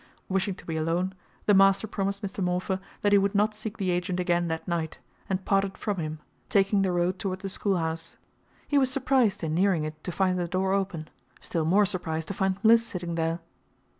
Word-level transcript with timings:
Wishing 0.29 0.55
to 0.55 0.65
be 0.65 0.77
alone, 0.77 1.13
the 1.45 1.53
master 1.53 1.85
promised 1.85 2.23
Mr. 2.23 2.43
Morpher 2.43 2.79
that 3.03 3.11
he 3.11 3.19
would 3.19 3.35
not 3.35 3.53
seek 3.53 3.77
the 3.77 3.91
agent 3.91 4.19
again 4.19 4.47
that 4.47 4.67
night, 4.67 4.97
and 5.29 5.45
parted 5.45 5.77
from 5.77 5.97
him, 5.97 6.17
taking 6.49 6.81
the 6.81 6.91
road 6.91 7.19
toward 7.19 7.41
the 7.41 7.49
schoolhouse. 7.49 8.17
He 8.67 8.79
was 8.79 8.89
surprised 8.89 9.43
in 9.43 9.53
nearing 9.53 9.83
it 9.83 10.03
to 10.03 10.11
find 10.11 10.39
the 10.39 10.47
door 10.47 10.73
open 10.73 11.07
still 11.39 11.65
more 11.65 11.85
surprised 11.85 12.29
to 12.29 12.33
find 12.33 12.57
Mliss 12.63 12.83
sitting 12.83 13.13
there. 13.13 13.41